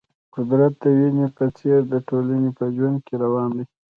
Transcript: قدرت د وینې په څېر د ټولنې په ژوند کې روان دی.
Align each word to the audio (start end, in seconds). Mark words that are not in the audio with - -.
قدرت 0.35 0.73
د 0.83 0.85
وینې 0.97 1.27
په 1.37 1.45
څېر 1.57 1.79
د 1.93 1.95
ټولنې 2.07 2.49
په 2.57 2.65
ژوند 2.75 2.97
کې 3.05 3.15
روان 3.23 3.49
دی. 3.57 3.65